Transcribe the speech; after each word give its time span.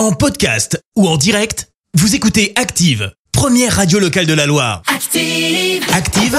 En 0.00 0.12
podcast 0.12 0.82
ou 0.96 1.06
en 1.06 1.18
direct, 1.18 1.68
vous 1.92 2.14
écoutez 2.14 2.54
Active, 2.56 3.12
première 3.32 3.76
radio 3.76 3.98
locale 3.98 4.24
de 4.24 4.32
la 4.32 4.46
Loire. 4.46 4.80
Active. 4.86 5.84
Active, 5.92 6.38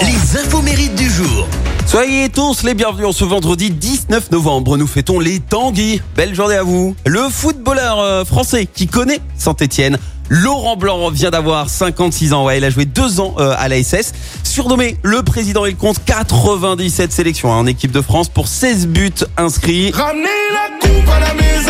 les 0.00 0.40
infos 0.40 0.62
mérites 0.62 0.94
du 0.94 1.10
jour. 1.10 1.46
Soyez 1.84 2.30
tous 2.30 2.62
les 2.62 2.72
bienvenus 2.72 3.08
en 3.08 3.12
ce 3.12 3.26
vendredi 3.26 3.68
19 3.68 4.30
novembre. 4.30 4.78
Nous 4.78 4.86
fêtons 4.86 5.20
les 5.20 5.40
Tanguy. 5.40 6.00
Belle 6.16 6.34
journée 6.34 6.54
à 6.54 6.62
vous. 6.62 6.96
Le 7.04 7.28
footballeur 7.28 8.00
euh, 8.00 8.24
français 8.24 8.64
qui 8.64 8.86
connaît 8.86 9.20
Saint-Etienne. 9.36 9.98
Laurent 10.30 10.76
Blanc 10.76 11.10
vient 11.10 11.30
d'avoir 11.30 11.68
56 11.68 12.32
ans. 12.32 12.46
Ouais, 12.46 12.56
il 12.56 12.64
a 12.64 12.70
joué 12.70 12.86
deux 12.86 13.20
ans 13.20 13.34
euh, 13.40 13.54
à 13.58 13.68
la 13.68 13.82
SS. 13.82 14.14
Surnommé 14.42 14.96
le 15.02 15.22
président, 15.22 15.66
il 15.66 15.76
compte 15.76 16.02
97 16.06 17.12
sélections 17.12 17.52
hein, 17.52 17.58
en 17.58 17.66
équipe 17.66 17.92
de 17.92 18.00
France 18.00 18.30
pour 18.30 18.48
16 18.48 18.86
buts 18.86 19.12
inscrits. 19.36 19.90
Ramenez 19.90 20.28
la 20.50 20.88
coupe 20.88 21.08
à 21.10 21.20
la 21.20 21.34
maison. 21.34 21.63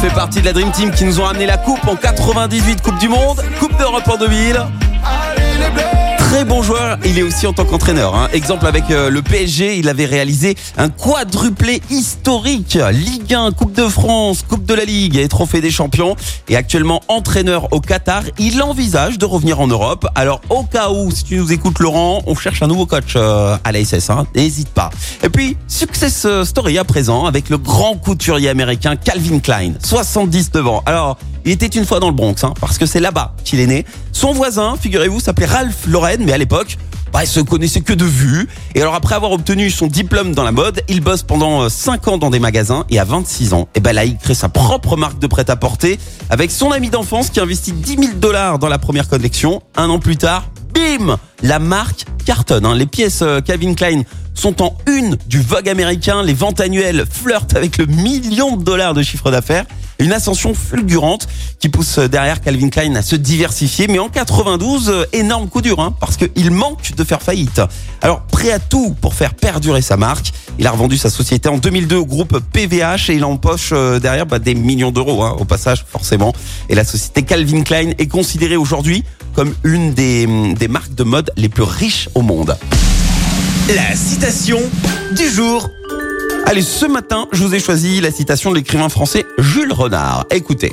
Fait 0.00 0.08
partie 0.08 0.40
de 0.40 0.46
la 0.46 0.54
Dream 0.54 0.70
Team 0.72 0.90
qui 0.92 1.04
nous 1.04 1.20
ont 1.20 1.26
amené 1.26 1.44
la 1.44 1.58
coupe 1.58 1.86
en 1.86 1.94
98 1.94 2.80
Coupe 2.80 2.98
du 2.98 3.08
Monde, 3.08 3.42
Coupe 3.58 3.76
d'Europe 3.76 4.08
en 4.08 4.16
2000. 4.16 4.56
Allez 4.56 5.58
les. 5.58 5.99
Très 6.30 6.44
bon 6.44 6.62
joueur, 6.62 6.96
il 7.04 7.18
est 7.18 7.22
aussi 7.24 7.48
en 7.48 7.52
tant 7.52 7.64
qu'entraîneur. 7.64 8.14
hein. 8.14 8.28
Exemple 8.32 8.64
avec 8.64 8.84
euh, 8.92 9.10
le 9.10 9.20
PSG, 9.20 9.78
il 9.78 9.88
avait 9.88 10.06
réalisé 10.06 10.56
un 10.78 10.88
quadruplé 10.88 11.82
historique. 11.90 12.78
Ligue 12.92 13.34
1, 13.34 13.50
Coupe 13.50 13.72
de 13.74 13.88
France, 13.88 14.44
Coupe 14.48 14.64
de 14.64 14.74
la 14.74 14.84
Ligue 14.84 15.16
et 15.16 15.26
Trophée 15.26 15.60
des 15.60 15.72
Champions. 15.72 16.14
Et 16.48 16.54
actuellement 16.54 17.00
entraîneur 17.08 17.72
au 17.72 17.80
Qatar, 17.80 18.22
il 18.38 18.62
envisage 18.62 19.18
de 19.18 19.26
revenir 19.26 19.58
en 19.60 19.66
Europe. 19.66 20.06
Alors 20.14 20.40
au 20.50 20.62
cas 20.62 20.90
où, 20.90 21.10
si 21.10 21.24
tu 21.24 21.36
nous 21.36 21.52
écoutes 21.52 21.80
Laurent, 21.80 22.22
on 22.26 22.36
cherche 22.36 22.62
un 22.62 22.68
nouveau 22.68 22.86
coach 22.86 23.14
euh, 23.16 23.56
à 23.64 23.72
la 23.72 23.84
SS, 23.84 24.08
hein. 24.10 24.24
n'hésite 24.36 24.68
pas. 24.68 24.90
Et 25.24 25.30
puis, 25.30 25.56
success 25.66 26.28
story 26.44 26.78
à 26.78 26.84
présent 26.84 27.26
avec 27.26 27.50
le 27.50 27.58
grand 27.58 27.96
couturier 27.96 28.48
américain 28.48 28.94
Calvin 28.94 29.40
Klein, 29.40 29.72
79 29.82 30.66
ans. 30.68 30.82
Alors, 30.86 31.18
il 31.44 31.52
était 31.52 31.66
une 31.66 31.84
fois 31.86 32.00
dans 32.00 32.08
le 32.08 32.14
Bronx, 32.14 32.34
hein, 32.44 32.54
parce 32.60 32.78
que 32.78 32.86
c'est 32.86 33.00
là-bas 33.00 33.34
qu'il 33.44 33.60
est 33.60 33.66
né. 33.66 33.84
Son 34.12 34.32
voisin, 34.32 34.74
figurez-vous, 34.80 35.20
s'appelait 35.20 35.46
Ralph 35.46 35.86
Lauren, 35.86 36.18
mais 36.20 36.32
à 36.32 36.38
l'époque, 36.38 36.76
bah, 37.12 37.24
il 37.24 37.26
se 37.26 37.40
connaissait 37.40 37.80
que 37.80 37.92
de 37.92 38.04
vue. 38.04 38.48
Et 38.74 38.82
alors 38.82 38.94
après 38.94 39.14
avoir 39.16 39.32
obtenu 39.32 39.70
son 39.70 39.88
diplôme 39.88 40.32
dans 40.32 40.44
la 40.44 40.52
mode, 40.52 40.82
il 40.88 41.00
bosse 41.00 41.22
pendant 41.24 41.68
5 41.68 42.06
ans 42.08 42.18
dans 42.18 42.30
des 42.30 42.38
magasins 42.38 42.84
et 42.90 42.98
à 43.00 43.04
26 43.04 43.52
ans, 43.54 43.68
et 43.74 43.80
ben 43.80 43.92
là, 43.92 44.04
il 44.04 44.16
crée 44.16 44.34
sa 44.34 44.48
propre 44.48 44.96
marque 44.96 45.18
de 45.18 45.26
prêt-à-porter 45.26 45.98
avec 46.28 46.50
son 46.50 46.70
ami 46.70 46.88
d'enfance 46.90 47.30
qui 47.30 47.40
investit 47.40 47.72
10 47.72 47.96
000 47.96 48.12
dollars 48.18 48.58
dans 48.58 48.68
la 48.68 48.78
première 48.78 49.08
collection. 49.08 49.62
Un 49.76 49.90
an 49.90 49.98
plus 49.98 50.16
tard, 50.16 50.44
bim, 50.72 51.18
la 51.42 51.58
marque 51.58 52.04
cartonne. 52.24 52.64
hein. 52.64 52.74
Les 52.76 52.86
pièces 52.86 53.22
euh, 53.22 53.40
Calvin 53.40 53.74
Klein 53.74 54.02
sont 54.34 54.62
en 54.62 54.76
une 54.86 55.16
du 55.26 55.40
Vogue 55.40 55.68
américain. 55.68 56.22
Les 56.22 56.32
ventes 56.32 56.60
annuelles 56.60 57.04
flirtent 57.10 57.56
avec 57.56 57.76
le 57.78 57.86
million 57.86 58.56
de 58.56 58.62
dollars 58.62 58.94
de 58.94 59.02
chiffre 59.02 59.30
d'affaires. 59.32 59.64
Une 60.00 60.12
ascension 60.12 60.54
fulgurante 60.54 61.28
qui 61.58 61.68
pousse 61.68 61.98
derrière 61.98 62.40
Calvin 62.40 62.70
Klein 62.70 62.94
à 62.94 63.02
se 63.02 63.16
diversifier. 63.16 63.86
Mais 63.86 63.98
en 63.98 64.08
92, 64.08 64.88
euh, 64.88 65.04
énorme 65.12 65.48
coup 65.48 65.60
dur, 65.60 65.78
hein, 65.78 65.94
parce 66.00 66.16
qu'il 66.16 66.50
manque 66.50 66.94
de 66.96 67.04
faire 67.04 67.20
faillite. 67.22 67.60
Alors, 68.00 68.22
prêt 68.22 68.50
à 68.50 68.58
tout 68.58 68.96
pour 69.00 69.14
faire 69.14 69.34
perdurer 69.34 69.82
sa 69.82 69.98
marque, 69.98 70.32
il 70.58 70.66
a 70.66 70.70
revendu 70.70 70.96
sa 70.96 71.10
société 71.10 71.48
en 71.48 71.58
2002 71.58 71.96
au 71.96 72.06
groupe 72.06 72.40
PVH 72.52 73.10
et 73.10 73.14
il 73.14 73.24
empoche 73.24 73.70
euh, 73.72 74.00
derrière 74.00 74.26
bah, 74.26 74.38
des 74.38 74.54
millions 74.54 74.90
d'euros, 74.90 75.22
hein, 75.22 75.36
au 75.38 75.44
passage, 75.44 75.84
forcément. 75.86 76.32
Et 76.70 76.74
la 76.74 76.84
société 76.84 77.22
Calvin 77.22 77.62
Klein 77.62 77.90
est 77.98 78.08
considérée 78.08 78.56
aujourd'hui 78.56 79.04
comme 79.34 79.54
une 79.64 79.92
des, 79.92 80.26
des 80.54 80.68
marques 80.68 80.94
de 80.94 81.04
mode 81.04 81.30
les 81.36 81.48
plus 81.48 81.62
riches 81.62 82.08
au 82.14 82.22
monde. 82.22 82.56
La 83.68 83.94
citation 83.94 84.58
du 85.14 85.28
jour. 85.28 85.68
Allez, 86.46 86.62
ce 86.62 86.86
matin, 86.86 87.28
je 87.32 87.42
vous 87.44 87.54
ai 87.54 87.60
choisi 87.60 88.00
la 88.00 88.10
citation 88.10 88.50
de 88.50 88.56
l'écrivain 88.56 88.88
français 88.88 89.24
Jules 89.38 89.72
Renard. 89.72 90.26
Écoutez, 90.30 90.72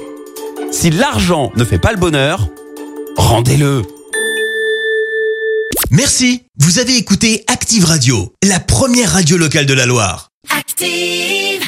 si 0.71 0.89
l'argent 0.89 1.51
ne 1.55 1.63
fait 1.63 1.77
pas 1.77 1.91
le 1.91 1.97
bonheur, 1.97 2.47
rendez-le. 3.15 3.83
Merci, 5.91 6.43
vous 6.57 6.79
avez 6.79 6.97
écouté 6.97 7.43
Active 7.47 7.85
Radio, 7.85 8.33
la 8.43 8.59
première 8.59 9.13
radio 9.13 9.37
locale 9.37 9.65
de 9.65 9.73
la 9.73 9.85
Loire. 9.85 10.31
Active. 10.49 11.67